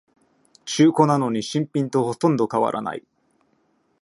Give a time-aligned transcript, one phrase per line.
[0.65, 3.03] 中古なのに新品とほとんど変わらない